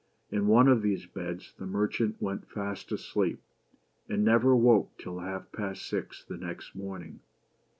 In 0.31 0.47
one 0.47 0.67
of 0.67 0.81
these 0.81 1.05
beds 1.05 1.53
the 1.59 1.67
mer 1.67 1.85
chant 1.87 2.19
went 2.19 2.49
fast 2.49 2.91
asleep, 2.91 3.39
and 4.09 4.25
never 4.25 4.55
woke 4.55 4.97
till 4.97 5.19
half 5.19 5.51
past 5.51 5.85
six 5.85 6.23
the 6.25 6.37
next 6.37 6.73
morning. 6.73 7.19